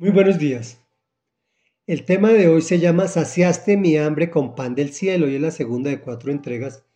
[0.00, 0.80] Muy buenos días.
[1.88, 5.40] El tema de hoy se llama Saciaste mi hambre con pan del cielo y es
[5.40, 6.86] la segunda de cuatro entregas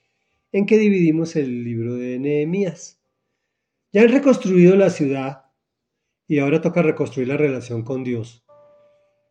[0.53, 3.03] en que dividimos el libro de Nehemías.
[3.93, 5.47] Ya han reconstruido la ciudad
[6.29, 8.45] y ahora toca reconstruir la relación con Dios.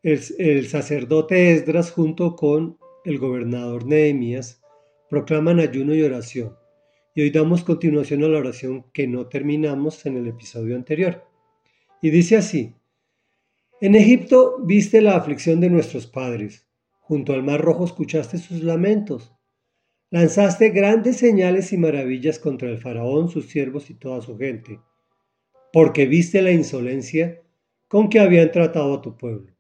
[0.03, 4.61] El, el sacerdote Esdras junto con el gobernador Nehemías
[5.09, 6.57] proclaman ayuno y oración.
[7.15, 11.23] Y hoy damos continuación a la oración que no terminamos en el episodio anterior.
[12.01, 12.75] Y dice así,
[13.81, 16.67] en Egipto viste la aflicción de nuestros padres,
[16.99, 19.33] junto al mar rojo escuchaste sus lamentos,
[20.11, 24.79] lanzaste grandes señales y maravillas contra el faraón, sus siervos y toda su gente,
[25.73, 27.41] porque viste la insolencia
[27.87, 29.51] con que habían tratado a tu pueblo.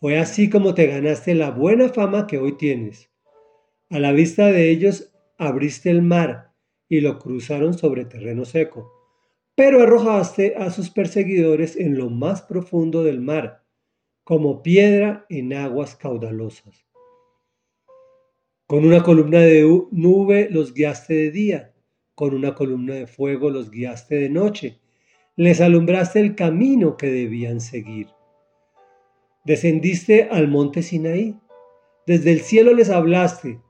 [0.00, 3.10] Fue así como te ganaste la buena fama que hoy tienes.
[3.88, 6.52] A la vista de ellos abriste el mar
[6.90, 8.99] y lo cruzaron sobre terreno seco
[9.60, 13.62] pero arrojaste a sus perseguidores en lo más profundo del mar,
[14.24, 16.86] como piedra en aguas caudalosas.
[18.66, 21.74] Con una columna de nube los guiaste de día,
[22.14, 24.80] con una columna de fuego los guiaste de noche,
[25.36, 28.06] les alumbraste el camino que debían seguir.
[29.44, 31.38] Descendiste al monte Sinaí,
[32.06, 33.60] desde el cielo les hablaste,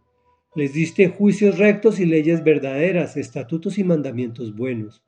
[0.55, 5.03] les diste juicios rectos y leyes verdaderas, estatutos y mandamientos buenos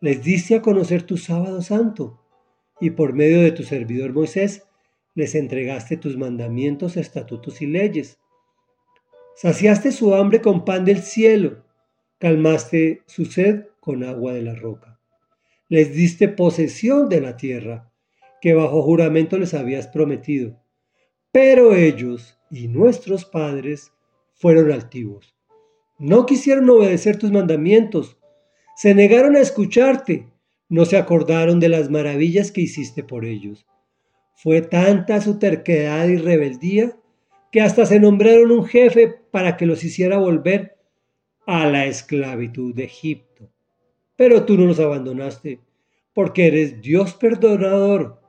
[0.00, 2.20] les diste a conocer tu sábado santo,
[2.80, 4.64] y por medio de tu servidor Moisés
[5.14, 8.18] les entregaste tus mandamientos, estatutos y leyes.
[9.34, 11.64] Saciaste su hambre con pan del cielo,
[12.18, 15.00] calmaste su sed con agua de la roca.
[15.68, 17.90] Les diste posesión de la tierra,
[18.40, 20.60] que bajo juramento les habías prometido.
[21.32, 23.92] Pero ellos y nuestros padres
[24.34, 25.34] fueron altivos.
[25.98, 28.18] No quisieron obedecer tus mandamientos,
[28.76, 30.26] se negaron a escucharte,
[30.68, 33.66] no se acordaron de las maravillas que hiciste por ellos.
[34.34, 36.94] Fue tanta su terquedad y rebeldía
[37.50, 40.76] que hasta se nombraron un jefe para que los hiciera volver
[41.46, 43.50] a la esclavitud de Egipto.
[44.14, 45.60] Pero tú no los abandonaste,
[46.12, 48.20] porque eres Dios perdonador,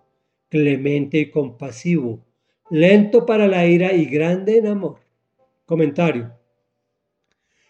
[0.47, 2.25] clemente y compasivo,
[2.69, 5.01] lento para la ira y grande en amor.
[5.65, 6.31] Comentario.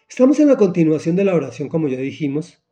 [0.08, 2.62] Estamos en la continuación de la oración, como ya dijimos,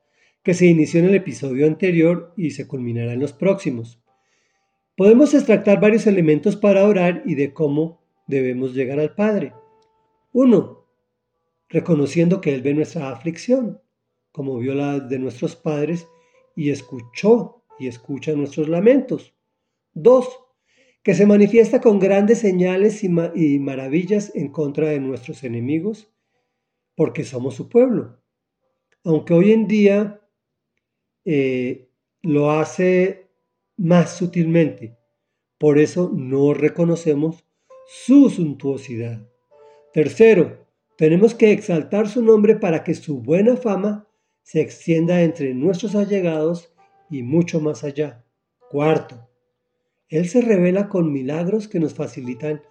[0.47, 4.01] que se inició en el episodio anterior y se culminará en los próximos.
[4.97, 9.55] Podemos extractar varios elementos para orar y de cómo debemos llegar al Padre.
[10.33, 10.87] Uno,
[11.69, 13.81] reconociendo que Él ve nuestra aflicción,
[14.31, 16.07] como vio la de nuestros padres
[16.55, 19.35] y escuchó y escucha nuestros lamentos.
[19.95, 20.29] Dos,
[21.03, 23.09] que se manifiesta con grandes señales y
[23.59, 26.09] maravillas en contra de nuestros enemigos,
[26.95, 28.21] porque somos su pueblo.
[29.03, 30.21] Aunque hoy en día
[31.27, 31.91] eh,
[32.23, 33.29] lo hace
[33.77, 34.97] más sutilmente.
[35.59, 37.45] Por eso no reconocemos
[37.87, 39.29] su suntuosidad.
[39.93, 40.67] Tercero,
[40.97, 44.09] tenemos que exaltar su nombre para que su buena fama
[44.43, 46.73] se extienda entre nuestros allegados
[47.11, 48.25] y mucho más allá.
[48.71, 49.29] Cuarto,
[50.09, 52.63] Él se revela con milagros que nos facilitan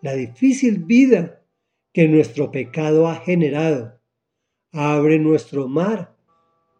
[0.00, 1.44] la difícil vida
[1.92, 4.00] que nuestro pecado ha generado.
[4.72, 6.11] Abre nuestro mar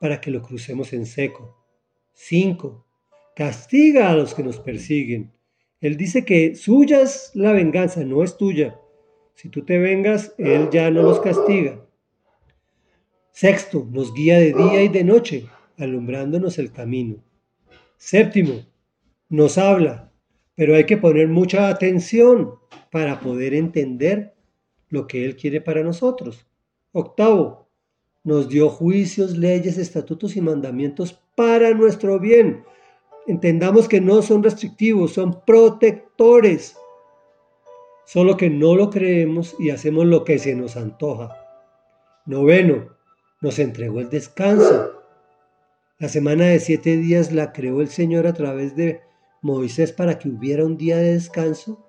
[0.03, 1.65] para que lo crucemos en seco.
[2.15, 2.85] 5.
[3.37, 5.31] Castiga a los que nos persiguen.
[5.81, 8.81] Él dice que suya es la venganza, no es tuya.
[9.37, 11.87] Si tú te vengas, Él ya no los castiga.
[13.31, 15.47] Sexto, nos guía de día y de noche,
[15.79, 17.23] alumbrándonos el camino.
[17.97, 18.55] Séptimo,
[19.29, 20.11] nos habla,
[20.57, 22.57] pero hay que poner mucha atención
[22.91, 24.35] para poder entender
[24.89, 26.45] lo que Él quiere para nosotros.
[26.91, 27.69] Octavo,
[28.25, 32.65] nos dio juicios, leyes, estatutos y mandamientos para nuestro bien.
[33.27, 36.77] Entendamos que no son restrictivos, son protectores.
[38.05, 41.37] Solo que no lo creemos y hacemos lo que se nos antoja.
[42.27, 42.97] Noveno,
[43.41, 45.03] nos entregó el descanso.
[45.99, 49.01] La semana de siete días la creó el Señor a través de
[49.41, 51.85] Moisés para que hubiera un día de descanso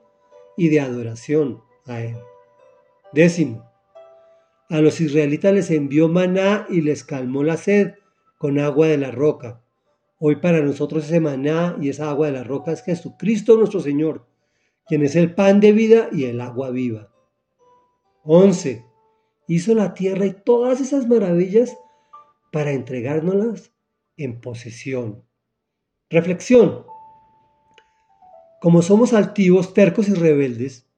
[0.58, 2.18] y de adoración a Él.
[3.12, 3.73] Décimo,
[4.74, 7.94] a los israelitas les envió maná y les calmó la sed
[8.40, 9.64] con agua de la roca.
[10.18, 14.26] Hoy para nosotros ese maná y esa agua de la roca es Jesucristo nuestro Señor,
[14.88, 17.14] quien es el pan de vida y el agua viva.
[18.24, 18.84] 11.
[19.48, 21.78] Hizo la tierra y todas esas maravillas
[22.52, 23.72] para entregárnoslas
[24.18, 25.24] en posesión.
[26.10, 26.84] Reflexión.
[28.60, 30.90] Como somos altivos, tercos y rebeldes,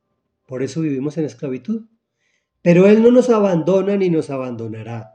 [0.48, 1.88] por eso vivimos en esclavitud.
[2.66, 5.14] Pero Él no nos abandona ni nos abandonará,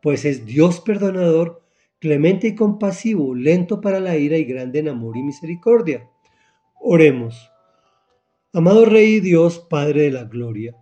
[0.00, 1.64] pues es Dios perdonador,
[1.98, 6.08] clemente y compasivo, lento para la ira y grande en amor y misericordia.
[6.80, 7.50] Oremos.
[8.52, 10.76] Amado Rey Dios, Padre de la Gloria,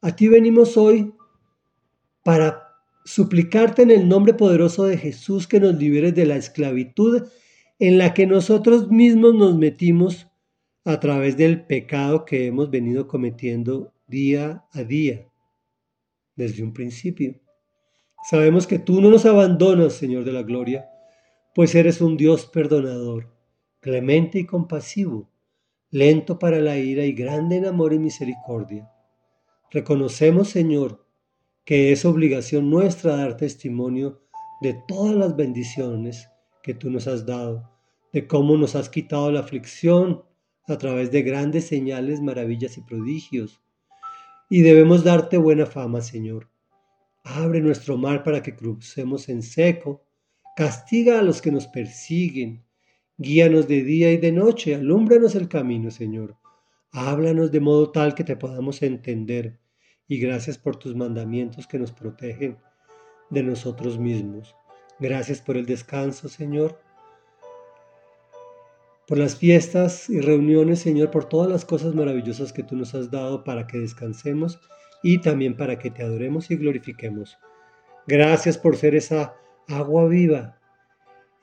[0.00, 1.12] a ti venimos hoy
[2.24, 2.62] para
[3.04, 7.28] suplicarte en el nombre poderoso de Jesús que nos liberes de la esclavitud
[7.78, 10.26] en la que nosotros mismos nos metimos
[10.86, 15.28] a través del pecado que hemos venido cometiendo día a día,
[16.34, 17.38] desde un principio.
[18.28, 20.88] Sabemos que tú no nos abandonas, Señor de la Gloria,
[21.54, 23.32] pues eres un Dios perdonador,
[23.80, 25.30] clemente y compasivo,
[25.90, 28.90] lento para la ira y grande en amor y misericordia.
[29.70, 31.06] Reconocemos, Señor,
[31.64, 34.22] que es obligación nuestra dar testimonio
[34.62, 36.30] de todas las bendiciones
[36.62, 37.70] que tú nos has dado,
[38.12, 40.24] de cómo nos has quitado la aflicción
[40.66, 43.60] a través de grandes señales, maravillas y prodigios.
[44.48, 46.48] Y debemos darte buena fama, Señor.
[47.24, 50.04] Abre nuestro mar para que crucemos en seco.
[50.56, 52.64] Castiga a los que nos persiguen.
[53.18, 54.74] Guíanos de día y de noche.
[54.74, 56.36] Alúmbranos el camino, Señor.
[56.90, 59.60] Háblanos de modo tal que te podamos entender.
[60.06, 62.56] Y gracias por tus mandamientos que nos protegen
[63.28, 64.56] de nosotros mismos.
[64.98, 66.87] Gracias por el descanso, Señor
[69.08, 73.10] por las fiestas y reuniones, Señor, por todas las cosas maravillosas que tú nos has
[73.10, 74.60] dado para que descansemos
[75.02, 77.38] y también para que te adoremos y glorifiquemos.
[78.06, 79.34] Gracias por ser esa
[79.66, 80.58] agua viva,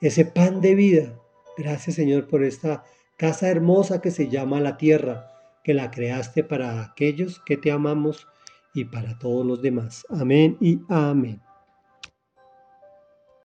[0.00, 1.20] ese pan de vida.
[1.58, 2.84] Gracias, Señor, por esta
[3.16, 5.32] casa hermosa que se llama la tierra,
[5.64, 8.28] que la creaste para aquellos que te amamos
[8.74, 10.06] y para todos los demás.
[10.08, 11.45] Amén y amén.